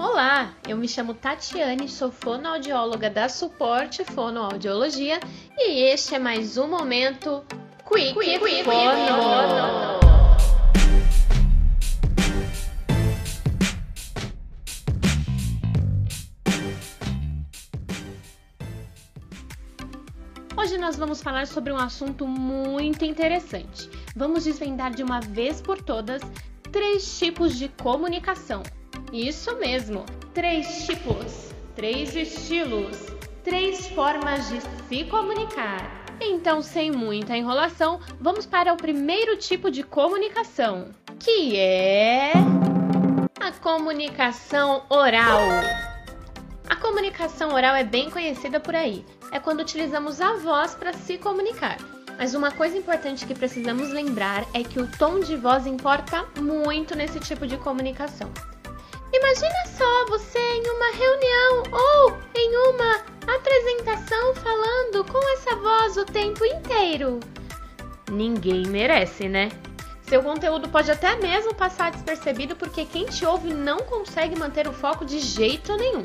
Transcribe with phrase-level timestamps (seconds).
[0.00, 5.18] Olá, eu me chamo Tatiane, sou fonoaudióloga da Suporte Fonoaudiologia
[5.58, 7.42] e este é mais um momento
[7.84, 9.98] Quick, Quick, Quick Fono.
[20.56, 23.90] Hoje nós vamos falar sobre um assunto muito interessante.
[24.14, 26.22] Vamos desvendar de uma vez por todas
[26.70, 28.62] três tipos de comunicação
[29.12, 30.04] isso mesmo,
[30.34, 33.06] três tipos, três estilos,
[33.42, 36.04] três formas de se comunicar.
[36.20, 42.32] Então, sem muita enrolação, vamos para o primeiro tipo de comunicação, que é
[43.40, 45.40] a comunicação oral.
[46.68, 49.04] A comunicação oral é bem conhecida por aí.
[49.32, 51.78] É quando utilizamos a voz para se comunicar.
[52.18, 56.96] Mas uma coisa importante que precisamos lembrar é que o tom de voz importa muito
[56.96, 58.30] nesse tipo de comunicação.
[59.12, 66.04] Imagina só você em uma reunião ou em uma apresentação falando com essa voz o
[66.04, 67.18] tempo inteiro.
[68.10, 69.50] Ninguém merece, né?
[70.02, 74.72] Seu conteúdo pode até mesmo passar despercebido porque quem te ouve não consegue manter o
[74.72, 76.04] foco de jeito nenhum.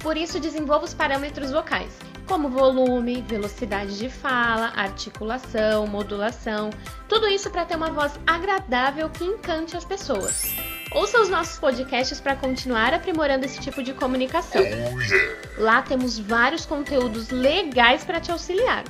[0.00, 6.70] Por isso, desenvolva os parâmetros vocais, como volume, velocidade de fala, articulação, modulação,
[7.08, 10.73] tudo isso para ter uma voz agradável que encante as pessoas.
[10.94, 14.62] Ouça os nossos podcasts para continuar aprimorando esse tipo de comunicação.
[14.62, 18.84] Oh, Lá temos vários conteúdos legais para te auxiliar.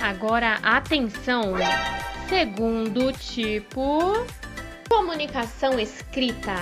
[0.00, 1.54] Agora, atenção!
[2.28, 4.26] Segundo tipo:
[4.88, 6.56] comunicação escrita.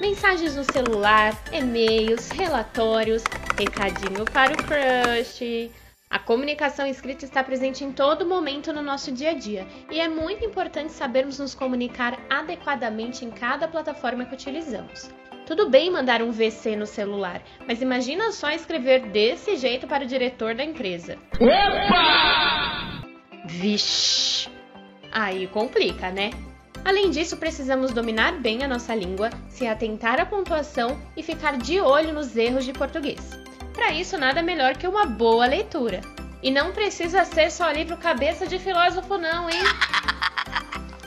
[0.00, 3.22] Mensagens no celular, e-mails, relatórios,
[3.58, 5.70] recadinho para o crush
[6.10, 10.08] a comunicação escrita está presente em todo momento no nosso dia a dia e é
[10.08, 15.10] muito importante sabermos nos comunicar adequadamente em cada plataforma que utilizamos.
[15.46, 20.06] Tudo bem mandar um VC no celular, mas imagina só escrever desse jeito para o
[20.06, 21.18] diretor da empresa.
[21.40, 23.02] Opa!
[23.46, 24.48] Vixe!
[25.12, 26.30] Aí complica, né?
[26.84, 31.80] Além disso, precisamos dominar bem a nossa língua, se atentar à pontuação e ficar de
[31.80, 33.37] olho nos erros de português.
[33.78, 36.00] Para isso, nada melhor que uma boa leitura.
[36.42, 39.62] E não precisa ser só livro cabeça de filósofo, não, hein?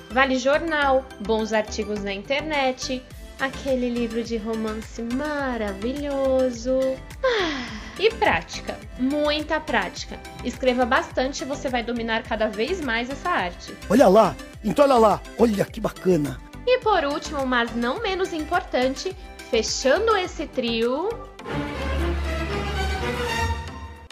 [0.10, 3.04] Vale jornal, bons artigos na internet,
[3.38, 6.80] aquele livro de romance maravilhoso.
[7.22, 7.62] Ah,
[8.00, 10.18] e prática, muita prática.
[10.46, 13.76] Escreva bastante e você vai dominar cada vez mais essa arte.
[13.90, 14.34] Olha lá,
[14.64, 16.40] então olha lá, olha que bacana.
[16.66, 19.14] E por último, mas não menos importante,
[19.50, 21.10] fechando esse trio.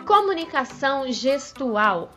[0.10, 2.10] Comunicação gestual.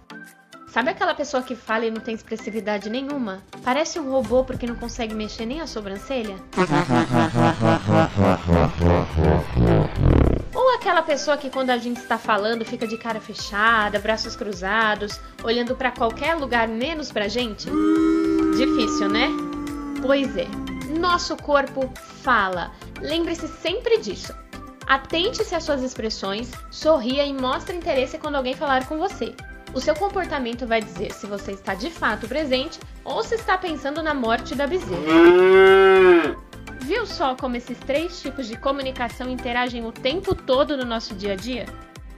[0.69, 3.43] Sabe aquela pessoa que fala e não tem expressividade nenhuma?
[3.63, 6.37] Parece um robô porque não consegue mexer nem a sobrancelha?
[10.55, 15.21] Ou aquela pessoa que quando a gente está falando fica de cara fechada, braços cruzados,
[15.45, 17.69] olhando para qualquer lugar menos pra gente?
[18.57, 19.29] Difícil, né?
[20.01, 20.47] Pois é.
[20.99, 21.93] Nosso corpo
[22.23, 22.73] fala.
[23.03, 24.33] Lembre-se sempre disso.
[24.87, 29.35] Atente-se às suas expressões, sorria e mostre interesse quando alguém falar com você.
[29.75, 34.03] O seu comportamento vai dizer se você está de fato presente ou se está pensando
[34.03, 35.01] na morte da bezerra.
[36.81, 41.33] Viu só como esses três tipos de comunicação interagem o tempo todo no nosso dia
[41.33, 41.67] a dia?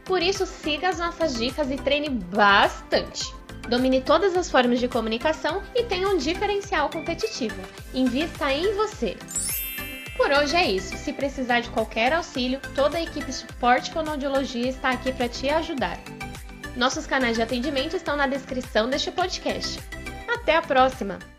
[0.05, 3.33] Por isso, siga as nossas dicas e treine bastante.
[3.69, 7.57] Domine todas as formas de comunicação e tenha um diferencial competitivo.
[7.95, 9.17] Invista em você.
[10.17, 10.97] Por hoje é isso.
[10.97, 15.99] Se precisar de qualquer auxílio, toda a equipe Suporte Fonoaudiologia está aqui para te ajudar.
[16.77, 19.81] Nossos canais de atendimento estão na descrição deste podcast.
[20.29, 21.34] Até a próxima!